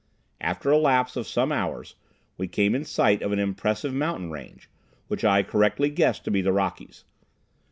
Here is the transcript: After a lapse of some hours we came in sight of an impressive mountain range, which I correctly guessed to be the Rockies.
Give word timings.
After 0.39 0.71
a 0.71 0.79
lapse 0.79 1.15
of 1.15 1.27
some 1.27 1.51
hours 1.51 1.93
we 2.35 2.47
came 2.47 2.73
in 2.73 2.83
sight 2.85 3.21
of 3.21 3.31
an 3.31 3.37
impressive 3.37 3.93
mountain 3.93 4.31
range, 4.31 4.67
which 5.07 5.23
I 5.23 5.43
correctly 5.43 5.91
guessed 5.91 6.23
to 6.25 6.31
be 6.31 6.41
the 6.41 6.51
Rockies. 6.51 7.03